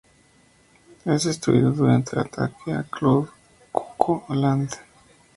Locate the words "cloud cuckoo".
2.81-4.23